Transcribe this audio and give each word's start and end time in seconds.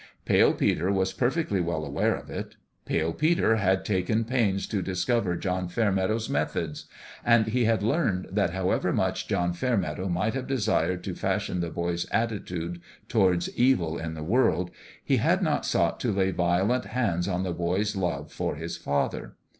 Pale 0.25 0.53
Peter 0.53 0.91
was 0.91 1.13
perfectly 1.13 1.61
well 1.61 1.85
aware 1.85 2.15
of 2.15 2.27
it. 2.27 2.55
Pale 2.85 3.13
Peter 3.13 3.57
had 3.57 3.85
taken 3.85 4.23
pains 4.25 4.65
to 4.65 4.81
discover 4.81 5.35
John 5.35 5.67
Fair 5.69 5.91
meadow's 5.91 6.27
methods; 6.27 6.85
and 7.23 7.45
he 7.49 7.65
had 7.65 7.83
learned 7.83 8.25
that 8.31 8.49
however 8.49 8.91
much 8.91 9.27
John 9.27 9.53
Fairmeadow 9.53 10.09
might 10.09 10.33
have 10.33 10.47
desired 10.47 11.03
to 11.03 11.13
fashion 11.13 11.59
the 11.59 11.69
boy's 11.69 12.09
attitude 12.09 12.81
towards 13.09 13.55
evil 13.55 13.97
292 13.97 14.01
FATHER 14.01 14.05
AND 14.07 14.15
SON 14.15 14.23
in 14.23 14.25
the 14.25 14.31
world, 14.31 14.71
he 15.05 15.17
had 15.17 15.43
not 15.43 15.65
sought 15.67 15.99
to 15.99 16.11
lay 16.11 16.31
violent 16.31 16.85
hands 16.85 17.27
on 17.27 17.43
the 17.43 17.53
boy's 17.53 17.95
love 17.95 18.31
for 18.31 18.55
his 18.55 18.77
father. 18.77 19.35